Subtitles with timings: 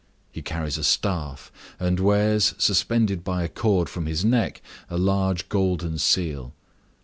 [0.31, 5.47] He carries a staff, and wears, suspended by a cord from his neck, a large
[5.47, 6.55] golden seal.